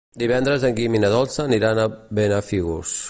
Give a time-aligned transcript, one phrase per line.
[0.21, 1.87] Divendres en Guim i na Dolça aniran a
[2.21, 2.99] Benafigos.